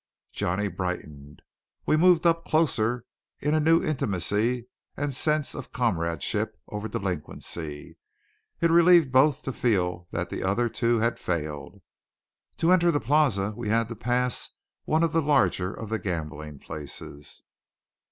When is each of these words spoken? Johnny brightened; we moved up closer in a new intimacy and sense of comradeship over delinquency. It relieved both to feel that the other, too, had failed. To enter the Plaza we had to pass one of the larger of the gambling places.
Johnny 0.31 0.67
brightened; 0.67 1.43
we 1.85 1.95
moved 1.95 2.25
up 2.25 2.43
closer 2.43 3.05
in 3.39 3.53
a 3.53 3.59
new 3.59 3.83
intimacy 3.83 4.65
and 4.97 5.13
sense 5.13 5.53
of 5.53 5.71
comradeship 5.71 6.57
over 6.69 6.87
delinquency. 6.87 7.97
It 8.61 8.71
relieved 8.71 9.11
both 9.11 9.43
to 9.43 9.53
feel 9.53 10.07
that 10.09 10.29
the 10.31 10.41
other, 10.41 10.69
too, 10.69 10.97
had 10.97 11.19
failed. 11.19 11.81
To 12.57 12.71
enter 12.71 12.89
the 12.89 12.99
Plaza 12.99 13.53
we 13.55 13.69
had 13.69 13.89
to 13.89 13.95
pass 13.95 14.49
one 14.85 15.03
of 15.03 15.13
the 15.13 15.21
larger 15.21 15.71
of 15.71 15.89
the 15.89 15.99
gambling 15.99 16.57
places. 16.57 17.43